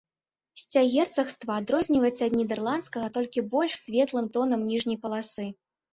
[0.61, 5.47] Сцяг герцагства адрозніваецца ад нідэрландскага толькі больш светлым тонам ніжняй паласы.